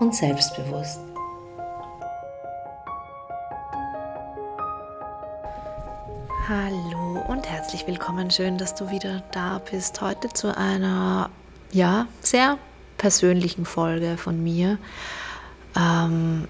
[0.00, 1.00] und selbstbewusst.
[6.48, 8.30] Hallo und herzlich willkommen.
[8.30, 10.00] Schön, dass du wieder da bist.
[10.00, 11.30] Heute zu einer,
[11.72, 12.58] ja, sehr
[12.98, 14.78] persönlichen Folge von mir.
[15.76, 16.46] Ähm,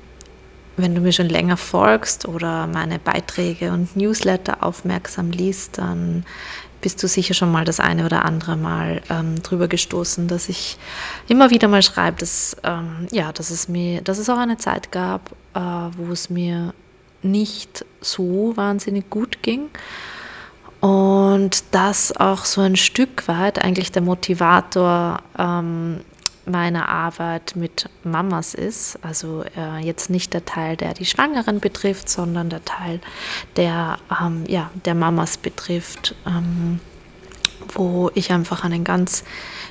[0.76, 6.24] wenn du mir schon länger folgst oder meine Beiträge und Newsletter aufmerksam liest, dann
[6.84, 10.76] bist du sicher schon mal das eine oder andere Mal ähm, drüber gestoßen, dass ich
[11.28, 14.92] immer wieder mal schreibe, dass, ähm, ja, dass, es mir, dass es auch eine Zeit
[14.92, 16.74] gab, äh, wo es mir
[17.22, 19.70] nicht so wahnsinnig gut ging.
[20.80, 26.02] Und das auch so ein Stück weit eigentlich der Motivator ähm,
[26.46, 28.98] meiner Arbeit mit Mamas ist.
[29.02, 33.00] Also äh, jetzt nicht der Teil, der die Schwangeren betrifft, sondern der Teil,
[33.56, 36.80] der ähm, ja, der Mamas betrifft, ähm,
[37.74, 39.24] wo ich einfach einen ganz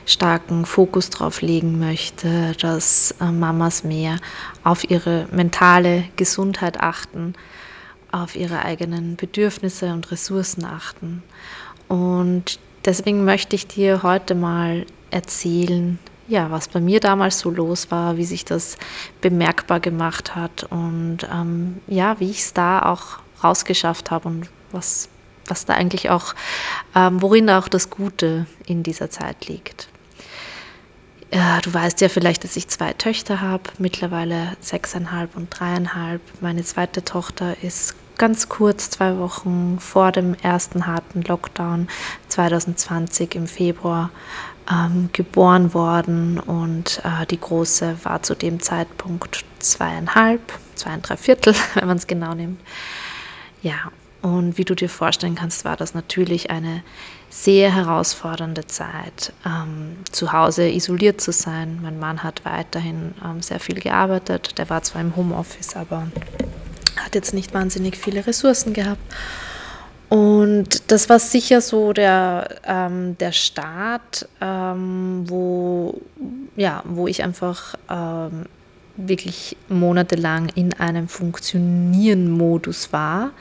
[0.06, 4.18] starken Fokus drauf legen möchte, dass äh, Mamas mehr
[4.64, 7.34] auf ihre mentale Gesundheit achten,
[8.12, 11.24] auf ihre eigenen Bedürfnisse und Ressourcen achten.
[11.88, 17.92] Und deswegen möchte ich dir heute mal erzählen, ja, was bei mir damals so los
[17.92, 18.78] war, wie sich das
[19.22, 25.10] bemerkbar gemacht hat und ähm, ja, wie ich es da auch rausgeschafft habe und was,
[25.48, 26.34] was da eigentlich auch,
[26.96, 29.90] ähm, worin auch das Gute in dieser Zeit liegt.
[31.34, 36.22] Ja, du weißt ja vielleicht, dass ich zwei Töchter habe, mittlerweile sechseinhalb und dreieinhalb.
[36.42, 41.88] Meine zweite Tochter ist ganz kurz, zwei Wochen vor dem ersten harten Lockdown
[42.28, 44.12] 2020 im Februar
[44.72, 50.42] ähm, geboren worden und äh, die große war zu dem Zeitpunkt zweieinhalb,
[50.76, 52.62] zweieinhalb Viertel, wenn man es genau nimmt.
[53.62, 53.92] Ja,
[54.22, 56.82] und wie du dir vorstellen kannst, war das natürlich eine
[57.30, 61.80] sehr herausfordernde Zeit, ähm, zu Hause isoliert zu sein.
[61.82, 64.58] Mein Mann hat weiterhin ähm, sehr viel gearbeitet.
[64.58, 66.08] Der war zwar im Homeoffice, aber
[66.96, 69.02] hat jetzt nicht wahnsinnig viele Ressourcen gehabt.
[70.14, 76.00] Und das war sicher so der, ähm, der Start, ähm, wo,
[76.56, 78.46] ja, wo ich einfach ähm,
[78.96, 83.32] wirklich monatelang in einem Funktionieren-Modus war,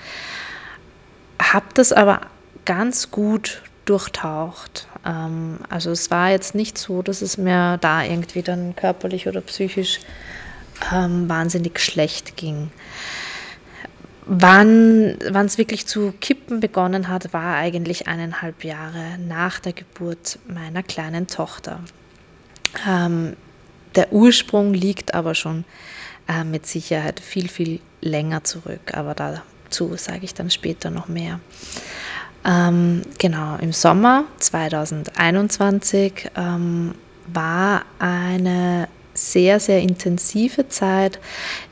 [1.42, 2.22] habe das aber
[2.64, 4.88] ganz gut durchtaucht.
[5.04, 9.42] Ähm, also es war jetzt nicht so, dass es mir da irgendwie dann körperlich oder
[9.42, 10.00] psychisch
[10.90, 12.70] ähm, wahnsinnig schlecht ging.
[14.24, 20.82] Wann es wirklich zu kippen begonnen hat, war eigentlich eineinhalb Jahre nach der Geburt meiner
[20.82, 21.80] kleinen Tochter.
[22.88, 23.36] Ähm,
[23.96, 25.64] der Ursprung liegt aber schon
[26.28, 31.40] äh, mit Sicherheit viel, viel länger zurück, aber dazu sage ich dann später noch mehr.
[32.44, 36.94] Ähm, genau, im Sommer 2021 ähm,
[37.26, 41.18] war eine sehr, sehr intensive Zeit.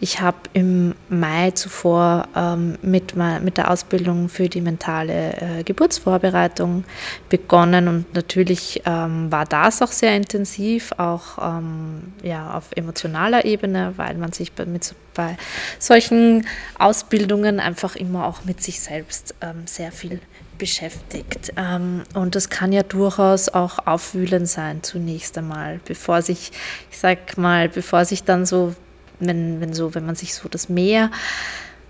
[0.00, 6.84] Ich habe im Mai zuvor ähm, mit, mit der Ausbildung für die mentale äh, Geburtsvorbereitung
[7.28, 13.94] begonnen und natürlich ähm, war das auch sehr intensiv, auch ähm, ja, auf emotionaler Ebene,
[13.96, 15.36] weil man sich mit, bei
[15.78, 16.46] solchen
[16.78, 20.18] Ausbildungen einfach immer auch mit sich selbst ähm, sehr viel
[20.56, 21.52] beschäftigt.
[21.56, 26.52] Ähm, und das kann ja durchaus auch aufwühlend sein zunächst einmal, bevor sich,
[26.90, 28.74] ich sag mal, bevor sich dann so,
[29.18, 31.10] wenn, wenn so, wenn man sich so das Meer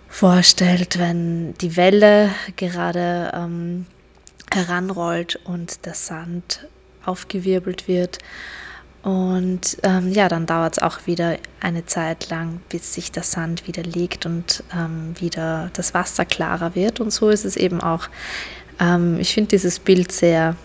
[0.09, 3.87] vorstellt, wenn die Welle gerade ähm,
[4.53, 6.67] heranrollt und der Sand
[7.05, 8.19] aufgewirbelt wird.
[9.03, 13.67] Und ähm, ja, dann dauert es auch wieder eine Zeit lang, bis sich der Sand
[13.67, 17.01] wieder legt und ähm, wieder das Wasser klarer wird.
[17.01, 18.09] Und so ist es eben auch
[18.81, 20.57] ähm, ich finde dieses Bild sehr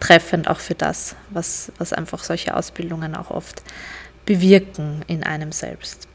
[0.00, 3.62] treffend auch für das, was, was einfach solche Ausbildungen auch oft
[4.26, 6.08] bewirken in einem selbst.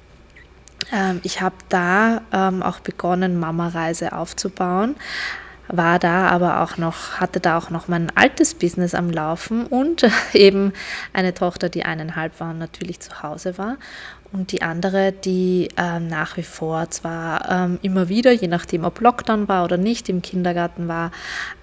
[0.91, 4.95] Ähm, ich habe da ähm, auch begonnen, Mama-Reise aufzubauen,
[5.67, 10.07] war da aber auch noch, hatte da auch noch mein altes Business am Laufen und
[10.33, 10.73] eben
[11.13, 13.77] eine Tochter, die eineinhalb war und natürlich zu Hause war.
[14.31, 18.99] Und die andere, die ähm, nach wie vor zwar ähm, immer wieder, je nachdem ob
[18.99, 21.11] Lockdown war oder nicht, im Kindergarten war,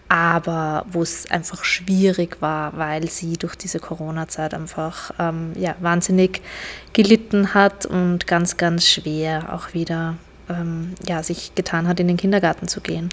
[0.09, 6.43] aber wo es einfach schwierig war, weil sie durch diese Corona-Zeit einfach ähm, ja, wahnsinnig
[6.93, 10.17] gelitten hat und ganz, ganz schwer auch wieder
[10.49, 13.09] ähm, ja, sich getan hat, in den Kindergarten zu gehen.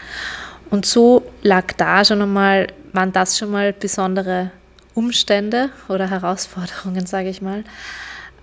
[0.70, 4.52] Und so lag da schon einmal, waren das schon mal besondere
[4.94, 7.64] Umstände oder Herausforderungen, sage ich mal.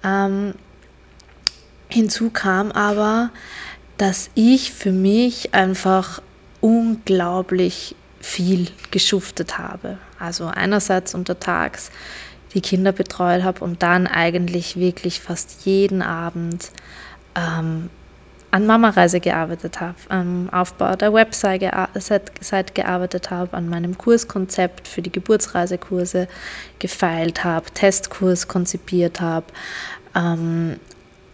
[0.02, 0.54] Ähm,
[1.88, 3.30] hinzu kam aber,
[3.96, 6.20] dass ich für mich einfach
[6.60, 9.98] unglaublich viel geschuftet habe.
[10.18, 11.90] Also einerseits untertags
[12.54, 16.70] die Kinder betreut habe und dann eigentlich wirklich fast jeden Abend
[17.34, 17.90] ähm,
[18.56, 21.60] an Mama-Reise gearbeitet habe, am Aufbau der Website
[22.74, 26.26] gearbeitet habe, an meinem Kurskonzept für die Geburtsreisekurse
[26.78, 29.44] gefeilt habe, Testkurs konzipiert habe,
[30.14, 30.80] ähm,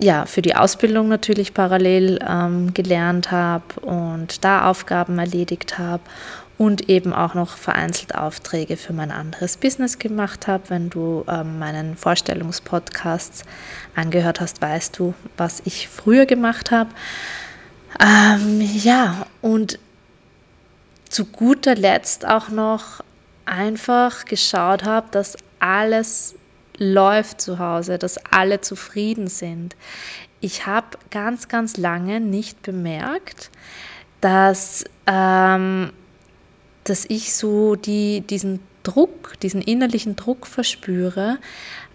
[0.00, 6.02] ja, für die Ausbildung natürlich parallel ähm, gelernt habe und da Aufgaben erledigt habe
[6.58, 10.64] und eben auch noch vereinzelt Aufträge für mein anderes Business gemacht habe.
[10.68, 13.42] Wenn du ähm, meinen Vorstellungspodcasts
[13.94, 16.90] angehört hast, weißt du, was ich früher gemacht habe.
[18.00, 19.78] Ähm, ja, und
[21.08, 23.02] zu guter Letzt auch noch
[23.44, 26.34] einfach geschaut habe, dass alles
[26.78, 29.76] läuft zu Hause, dass alle zufrieden sind.
[30.40, 33.50] Ich habe ganz, ganz lange nicht bemerkt,
[34.20, 35.92] dass ähm,
[36.84, 41.38] dass ich so die, diesen Druck, diesen innerlichen Druck verspüre,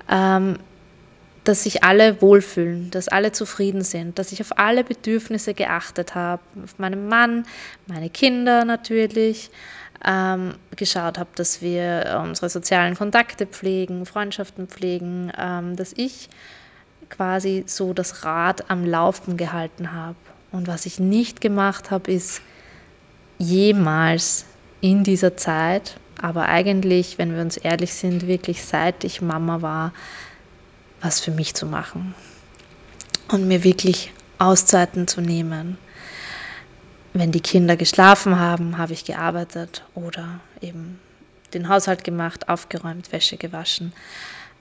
[0.10, 0.58] ähm,
[1.44, 6.42] dass sich alle wohlfühlen, dass alle zufrieden sind, dass ich auf alle Bedürfnisse geachtet habe,
[6.64, 7.46] auf meinen Mann,
[7.88, 9.50] meine Kinder natürlich,
[10.06, 16.30] ähm, geschaut habe, dass wir unsere sozialen Kontakte pflegen, Freundschaften pflegen, ähm, dass ich
[17.10, 20.18] quasi so das Rad am Laufen gehalten habe.
[20.52, 22.42] Und was ich nicht gemacht habe, ist
[23.38, 24.46] jemals
[24.82, 29.94] in dieser Zeit, aber eigentlich, wenn wir uns ehrlich sind, wirklich seit ich Mama war,
[31.02, 32.16] was für mich zu machen
[33.30, 35.78] und mir wirklich Auszeiten zu nehmen.
[37.14, 41.00] Wenn die Kinder geschlafen haben, habe ich gearbeitet oder eben
[41.54, 43.94] den Haushalt gemacht, aufgeräumt, Wäsche gewaschen.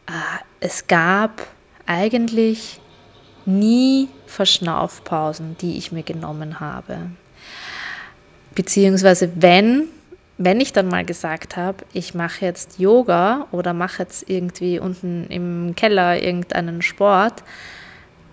[0.07, 0.13] Äh,
[0.61, 1.47] es gab
[1.87, 2.81] eigentlich
[3.45, 7.11] nie Verschnaufpausen, die ich mir genommen habe.
[8.55, 9.89] Beziehungsweise wenn,
[10.39, 15.27] wenn ich dann mal gesagt habe, ich mache jetzt Yoga oder mache jetzt irgendwie unten
[15.29, 17.43] im Keller irgendeinen Sport,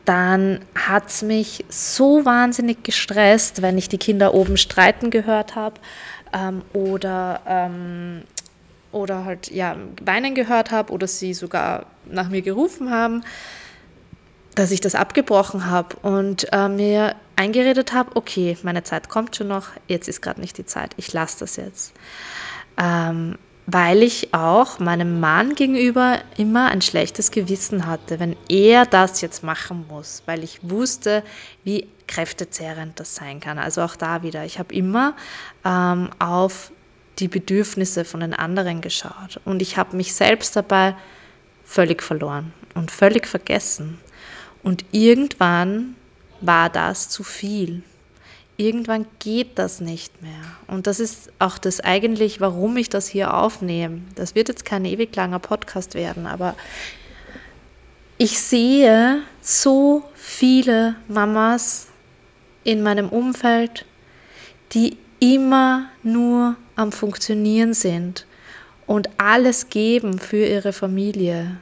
[0.05, 5.79] dann hat es mich so wahnsinnig gestresst, wenn ich die Kinder oben streiten gehört habe
[6.33, 8.23] ähm, oder, ähm,
[8.91, 13.23] oder halt ja, weinen gehört habe oder sie sogar nach mir gerufen haben,
[14.55, 19.47] dass ich das abgebrochen habe und äh, mir eingeredet habe, okay, meine Zeit kommt schon
[19.47, 21.94] noch, jetzt ist gerade nicht die Zeit, ich lasse das jetzt.
[22.77, 29.21] Ähm, weil ich auch meinem Mann gegenüber immer ein schlechtes Gewissen hatte, wenn er das
[29.21, 31.23] jetzt machen muss, weil ich wusste,
[31.63, 33.57] wie kräftezehrend das sein kann.
[33.57, 35.15] Also auch da wieder, ich habe immer
[35.63, 36.71] ähm, auf
[37.19, 40.95] die Bedürfnisse von den anderen geschaut und ich habe mich selbst dabei
[41.63, 44.00] völlig verloren und völlig vergessen.
[44.63, 45.95] Und irgendwann
[46.42, 47.84] war das zu viel.
[48.55, 50.32] Irgendwann geht das nicht mehr.
[50.67, 54.01] Und das ist auch das eigentlich, warum ich das hier aufnehme.
[54.15, 56.55] Das wird jetzt kein ewig langer Podcast werden, aber
[58.17, 61.88] ich sehe so viele Mamas
[62.63, 63.86] in meinem Umfeld,
[64.72, 68.25] die immer nur am Funktionieren sind
[68.86, 71.58] und alles geben für ihre Familie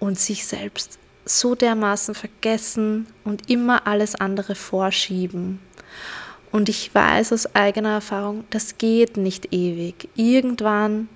[0.00, 5.60] und sich selbst so dermaßen vergessen und immer alles andere vorschieben.
[6.52, 10.08] Und ich weiß aus eigener Erfahrung, das geht nicht ewig.
[10.14, 11.08] Irgendwann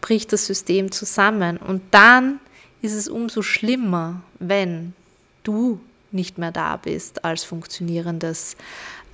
[0.00, 2.40] bricht das System zusammen und dann
[2.80, 4.94] ist es umso schlimmer, wenn
[5.44, 8.56] du nicht mehr da bist als funktionierendes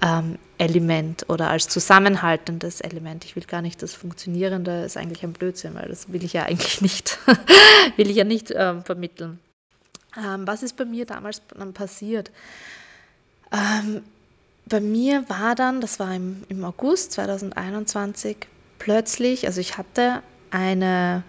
[0.00, 3.25] ähm, Element oder als zusammenhaltendes Element.
[3.25, 6.45] Ich will gar nicht das Funktionierende, ist eigentlich ein Blödsinn, weil das will ich ja
[6.45, 7.19] eigentlich nicht,
[7.97, 9.38] will ich ja nicht ähm, vermitteln.
[10.17, 12.31] Ähm, was ist bei mir damals dann passiert?
[13.53, 14.03] Ähm,
[14.67, 18.37] bei mir war dann, das war im, im August 2021,
[18.79, 21.23] plötzlich, also ich hatte eine,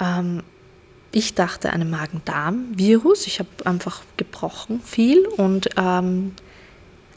[0.00, 0.42] ähm,
[1.12, 3.26] ich dachte, eine Magen-Darm-Virus.
[3.26, 6.34] Ich habe einfach gebrochen viel und ähm,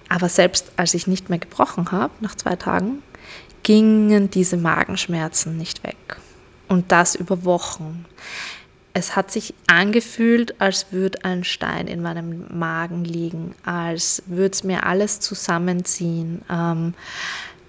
[0.09, 3.01] aber selbst als ich nicht mehr gebrochen habe, nach zwei Tagen,
[3.63, 6.17] gingen diese Magenschmerzen nicht weg.
[6.67, 8.05] Und das über Wochen
[8.97, 14.63] es hat sich angefühlt, als würde ein Stein in meinem Magen liegen, als würde es
[14.63, 16.41] mir alles zusammenziehen.
[16.49, 16.93] Ähm,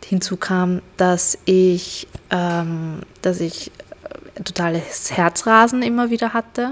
[0.05, 3.73] hinzu kam, dass ich, ähm, dass ich
[4.37, 6.71] äh, totales Herzrasen immer wieder hatte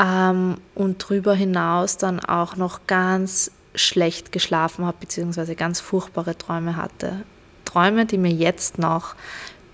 [0.00, 6.76] ähm, und darüber hinaus dann auch noch ganz schlecht geschlafen habe, beziehungsweise ganz furchtbare Träume
[6.76, 7.22] hatte.
[7.64, 9.14] Träume, die mir jetzt noch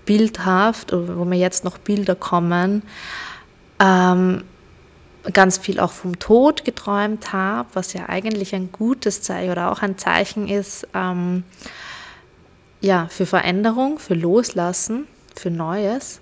[0.05, 2.83] bildhaft, wo mir jetzt noch Bilder kommen,
[3.81, 4.43] ähm,
[5.33, 9.81] ganz viel auch vom Tod geträumt habe, was ja eigentlich ein gutes Zeichen oder auch
[9.81, 11.43] ein Zeichen ist, ähm,
[12.79, 16.21] ja, für Veränderung, für Loslassen, für Neues.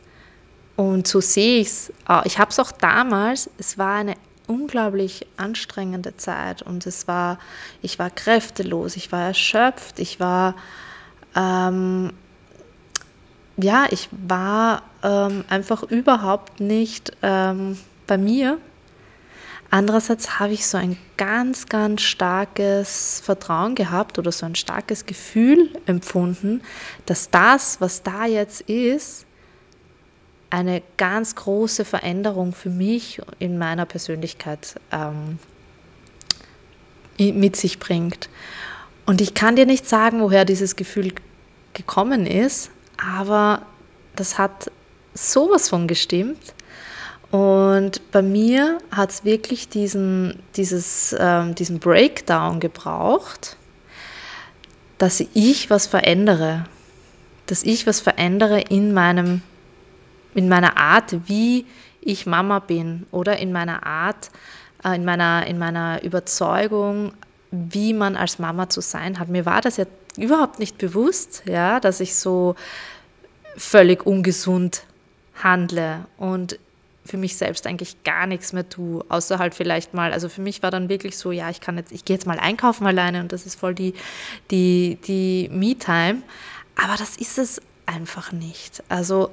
[0.75, 1.93] Und so sehe ich es.
[2.25, 4.15] Ich habe es auch damals, es war eine
[4.47, 7.37] unglaublich anstrengende Zeit und es war,
[7.81, 10.55] ich war kräftelos, ich war erschöpft, ich war,
[11.35, 12.11] ähm,
[13.57, 17.77] ja, ich war ähm, einfach überhaupt nicht ähm,
[18.07, 18.57] bei mir.
[19.71, 25.69] Andererseits habe ich so ein ganz, ganz starkes Vertrauen gehabt oder so ein starkes Gefühl
[25.85, 26.61] empfunden,
[27.05, 29.25] dass das, was da jetzt ist,
[30.49, 35.37] eine ganz große Veränderung für mich in meiner Persönlichkeit ähm,
[37.19, 38.29] mit sich bringt.
[39.05, 41.13] Und ich kann dir nicht sagen, woher dieses Gefühl
[41.73, 43.61] gekommen ist, aber
[44.15, 44.71] das hat
[45.13, 46.53] sowas von gestimmt.
[47.31, 53.55] Und bei mir hat es wirklich diesen, dieses, ähm, diesen Breakdown gebraucht,
[54.97, 56.65] dass ich was verändere.
[57.45, 59.41] Dass ich was verändere in meinem
[60.33, 61.65] in meiner Art, wie
[62.01, 64.29] ich Mama bin oder in meiner Art,
[64.83, 67.13] äh, in meiner, in meiner Überzeugung,
[67.51, 69.27] wie man als Mama zu sein hat.
[69.29, 69.85] Mir war das ja
[70.17, 72.55] überhaupt nicht bewusst, ja, dass ich so
[73.57, 74.83] völlig ungesund
[75.43, 76.59] handle und
[77.05, 80.61] für mich selbst eigentlich gar nichts mehr tue, außer halt vielleicht mal, also für mich
[80.61, 83.31] war dann wirklich so, ja, ich kann jetzt, ich gehe jetzt mal einkaufen alleine und
[83.31, 83.93] das ist voll die,
[84.51, 86.21] die, die Me-Time,
[86.75, 88.83] aber das ist es einfach nicht.
[88.89, 89.31] Also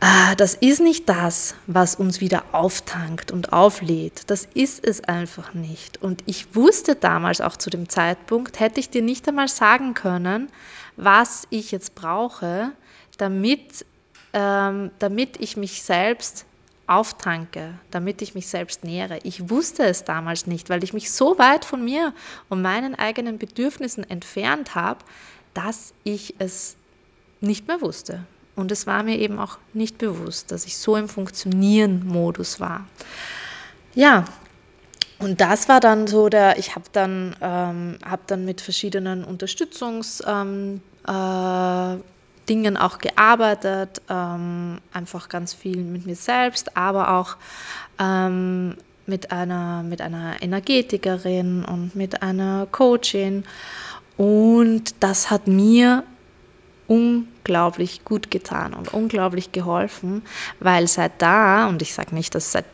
[0.00, 4.22] Ah, das ist nicht das, was uns wieder auftankt und auflädt.
[4.28, 6.02] Das ist es einfach nicht.
[6.02, 10.50] Und ich wusste damals auch zu dem Zeitpunkt, hätte ich dir nicht einmal sagen können,
[10.96, 12.72] was ich jetzt brauche,
[13.18, 13.84] damit,
[14.32, 16.46] ähm, damit ich mich selbst
[16.86, 19.18] auftanke, damit ich mich selbst nähere.
[19.22, 22.12] Ich wusste es damals nicht, weil ich mich so weit von mir
[22.48, 25.00] und meinen eigenen Bedürfnissen entfernt habe,
[25.54, 26.76] dass ich es
[27.40, 28.24] nicht mehr wusste.
[28.54, 32.86] Und es war mir eben auch nicht bewusst, dass ich so im Funktionieren-Modus war.
[33.94, 34.24] Ja,
[35.18, 40.82] und das war dann so der, ich habe dann, ähm, hab dann mit verschiedenen Unterstützungsdingen
[41.08, 42.02] ähm, äh,
[42.76, 47.36] auch gearbeitet, ähm, einfach ganz viel mit mir selbst, aber auch
[47.98, 53.44] ähm, mit, einer, mit einer Energetikerin und mit einer Coachin.
[54.16, 56.04] Und das hat mir
[56.86, 60.22] unglaublich gut getan und unglaublich geholfen,
[60.60, 62.66] weil seit da, und ich sage nicht, dass seit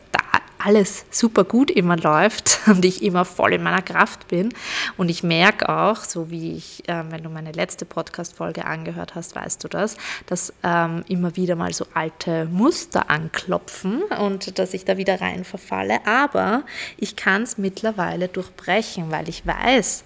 [0.59, 4.53] alles super gut immer läuft und ich immer voll in meiner Kraft bin.
[4.97, 9.35] Und ich merke auch, so wie ich, äh, wenn du meine letzte Podcast-Folge angehört hast,
[9.35, 14.85] weißt du das, dass ähm, immer wieder mal so alte Muster anklopfen und dass ich
[14.85, 16.05] da wieder rein verfalle.
[16.05, 16.63] Aber
[16.97, 20.03] ich kann es mittlerweile durchbrechen, weil ich weiß,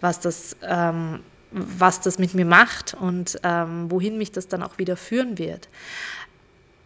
[0.00, 4.78] was das ähm, was das mit mir macht und ähm, wohin mich das dann auch
[4.78, 5.68] wieder führen wird.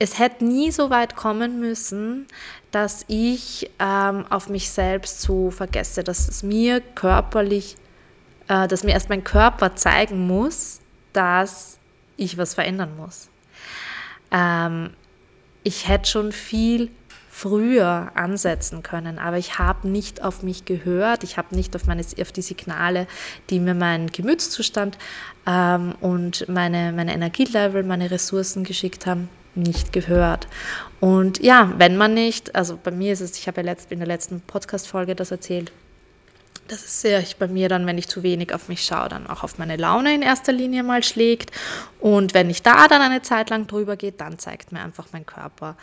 [0.02, 2.26] Es hätte nie so weit kommen müssen,
[2.72, 7.76] dass ich ähm, auf mich selbst so vergesse, dass es mir körperlich,
[8.48, 10.80] äh, dass mir erst mein Körper zeigen muss,
[11.12, 11.78] dass
[12.16, 13.28] ich was verändern muss.
[14.32, 14.90] Ähm,
[15.62, 16.90] ich hätte schon viel
[17.30, 19.20] früher ansetzen können.
[19.20, 23.06] Aber ich habe nicht auf mich gehört, ich habe nicht auf, meine, auf die Signale,
[23.50, 24.98] die mir mein Gemütszustand
[25.46, 30.48] ähm, und meine, meine Energielevel, meine Ressourcen geschickt haben, nicht gehört.
[31.00, 33.98] Und ja, wenn man nicht, also bei mir ist es, ich habe ja letzt, in
[33.98, 35.72] der letzten Podcast-Folge das erzählt,
[36.68, 39.42] das ist sehr bei mir dann, wenn ich zu wenig auf mich schaue, dann auch
[39.42, 41.50] auf meine Laune in erster Linie mal schlägt.
[42.00, 45.26] Und wenn ich da dann eine Zeit lang drüber gehe, dann zeigt mir einfach mein
[45.26, 45.76] Körper,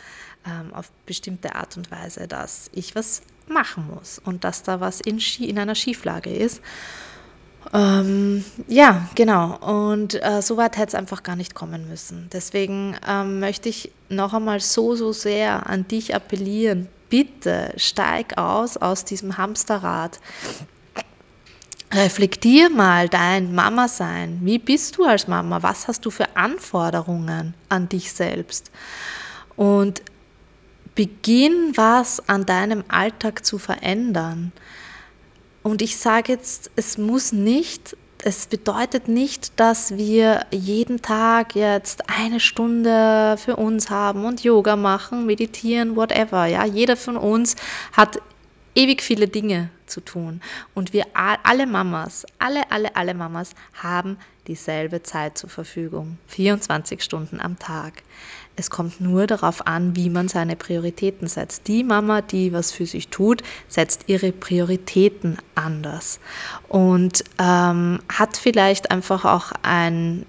[0.46, 5.00] ähm, auf bestimmte Art und Weise, dass ich was machen muss und dass da was
[5.00, 6.62] in, in einer Schieflage ist.
[7.72, 9.56] Ähm, ja, genau.
[9.58, 12.28] Und äh, so weit hätte es einfach gar nicht kommen müssen.
[12.32, 16.88] Deswegen ähm, möchte ich noch einmal so, so sehr an dich appellieren.
[17.10, 20.18] Bitte steig aus aus diesem Hamsterrad.
[21.92, 24.40] Reflektier mal dein Mama-Sein.
[24.42, 25.62] Wie bist du als Mama?
[25.62, 28.70] Was hast du für Anforderungen an dich selbst?
[29.56, 30.02] Und
[30.94, 34.52] beginn was an deinem Alltag zu verändern.
[35.62, 42.08] Und ich sage jetzt, es muss nicht es bedeutet nicht, dass wir jeden Tag jetzt
[42.10, 46.46] eine Stunde für uns haben und Yoga machen, meditieren, whatever.
[46.46, 47.56] Ja, jeder von uns
[47.92, 48.20] hat
[48.74, 50.40] ewig viele Dinge zu tun.
[50.74, 56.18] Und wir alle Mamas, alle, alle, alle Mamas haben dieselbe Zeit zur Verfügung.
[56.28, 58.02] 24 Stunden am Tag.
[58.56, 61.66] Es kommt nur darauf an, wie man seine Prioritäten setzt.
[61.68, 66.20] Die Mama, die was für sich tut, setzt ihre Prioritäten anders
[66.68, 70.26] und ähm, hat vielleicht einfach auch ein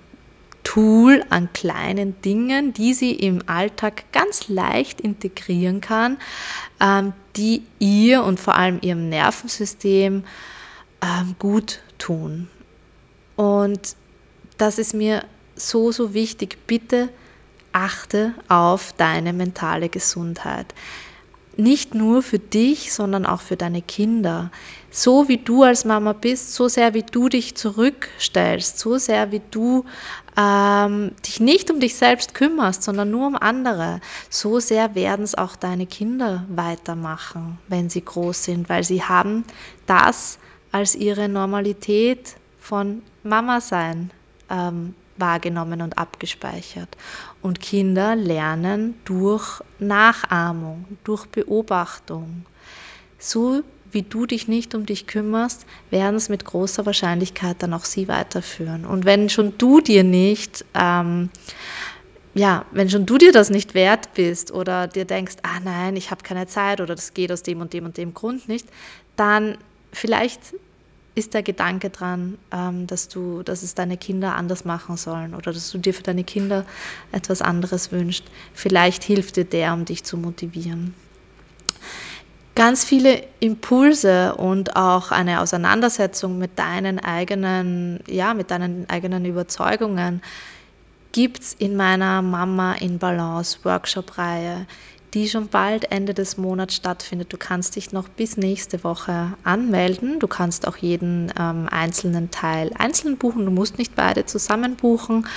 [0.64, 6.18] Tool an kleinen Dingen, die sie im Alltag ganz leicht integrieren kann,
[6.80, 10.24] ähm, die ihr und vor allem ihrem Nervensystem
[11.02, 12.48] ähm, gut tun.
[13.36, 13.96] Und
[14.58, 15.26] das ist mir
[15.56, 16.58] so, so wichtig.
[16.68, 17.10] Bitte
[17.72, 20.74] achte auf deine mentale Gesundheit.
[21.58, 24.52] Nicht nur für dich, sondern auch für deine Kinder.
[24.90, 29.42] So wie du als Mama bist, so sehr wie du dich zurückstellst, so sehr wie
[29.52, 29.86] du
[30.38, 34.00] ähm, dich nicht um dich selbst kümmerst, sondern nur um andere,
[34.30, 39.44] so sehr werden es auch deine Kinder weitermachen, wenn sie groß sind, weil sie haben
[39.88, 40.40] das
[40.72, 44.12] als ihre Normalität von Mama sein
[44.50, 46.98] ähm, wahrgenommen und abgespeichert.
[47.42, 52.46] Und Kinder lernen durch Nachahmung, durch Beobachtung.
[53.18, 57.86] So wie du dich nicht um dich kümmerst, werden es mit großer Wahrscheinlichkeit dann auch
[57.86, 58.86] sie weiterführen.
[58.86, 61.30] Und wenn schon du dir nicht, ähm,
[62.34, 66.12] ja, wenn schon du dir das nicht wert bist oder dir denkst, ah nein, ich
[66.12, 68.68] habe keine Zeit oder das geht aus dem und dem und dem Grund nicht,
[69.16, 69.58] dann
[69.92, 70.56] vielleicht
[71.14, 75.52] ist der Gedanke dran, ähm, dass du, dass es deine Kinder anders machen sollen oder
[75.52, 76.66] dass du dir für deine Kinder
[77.12, 78.24] etwas anderes wünschst.
[78.54, 80.94] Vielleicht hilft dir der, um dich zu motivieren.
[82.56, 90.22] Ganz viele Impulse und auch eine Auseinandersetzung mit deinen eigenen, ja, mit deinen eigenen Überzeugungen
[91.12, 94.66] gibt es in meiner Mama in Balance Workshop-Reihe
[95.14, 97.34] die schon bald Ende des Monats stattfindet.
[97.34, 100.20] Du kannst dich noch bis nächste Woche anmelden.
[100.20, 103.46] Du kannst auch jeden ähm, einzelnen Teil einzeln buchen.
[103.46, 105.28] Du musst nicht beide zusammen buchen.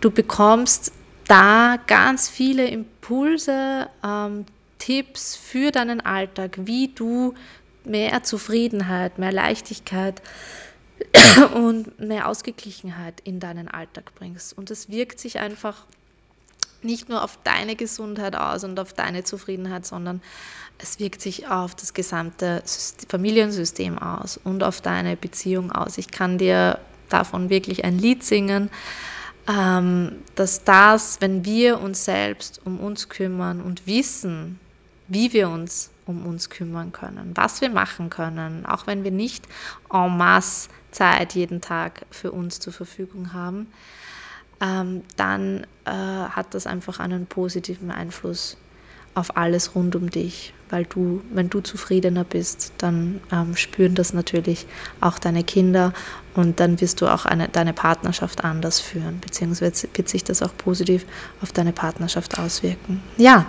[0.00, 0.92] Du bekommst
[1.26, 4.46] da ganz viele Impulse, ähm,
[4.78, 7.34] Tipps für deinen Alltag, wie du
[7.84, 10.22] mehr Zufriedenheit, mehr Leichtigkeit
[11.54, 14.56] und mehr Ausgeglichenheit in deinen Alltag bringst.
[14.56, 15.86] Und es wirkt sich einfach
[16.84, 20.20] nicht nur auf deine Gesundheit aus und auf deine Zufriedenheit, sondern
[20.78, 22.62] es wirkt sich auf das gesamte
[23.08, 25.98] Familiensystem aus und auf deine Beziehung aus.
[25.98, 28.70] Ich kann dir davon wirklich ein Lied singen,
[29.48, 34.58] ähm, dass das, wenn wir uns selbst um uns kümmern und wissen,
[35.08, 39.46] wie wir uns um uns kümmern können, was wir machen können, auch wenn wir nicht
[39.92, 43.72] en masse Zeit jeden Tag für uns zur Verfügung haben,
[44.62, 48.56] ähm, dann äh, hat das einfach einen positiven Einfluss
[49.14, 54.14] auf alles rund um dich, weil du, wenn du zufriedener bist, dann ähm, spüren das
[54.14, 54.66] natürlich
[55.00, 55.92] auch deine Kinder
[56.34, 60.56] und dann wirst du auch eine, deine Partnerschaft anders führen, beziehungsweise wird sich das auch
[60.56, 61.04] positiv
[61.42, 63.02] auf deine Partnerschaft auswirken.
[63.18, 63.46] Ja,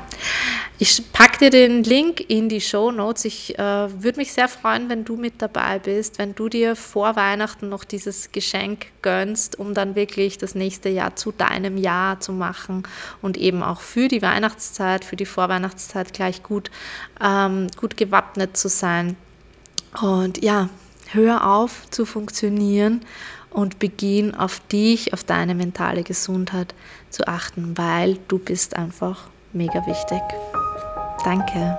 [0.80, 3.24] ich packe dir den Link in die Show Notes.
[3.24, 3.62] Ich äh,
[4.04, 7.86] würde mich sehr freuen, wenn du mit dabei bist, wenn du dir vor Weihnachten noch
[7.86, 12.84] dieses Geschenk gönnst, um dann wirklich das nächste Jahr zu deinem Jahr zu machen
[13.22, 16.70] und eben auch für die Weihnachtszeit, für die Vorweihnachtszeit gleich gut,
[17.22, 19.16] ähm, gut gewappnet zu sein.
[20.02, 20.70] Und ja,
[21.12, 23.02] hör auf zu funktionieren
[23.50, 26.74] und beginn auf dich, auf deine mentale Gesundheit
[27.10, 30.22] zu achten, weil du bist einfach mega wichtig.
[31.24, 31.78] Danke.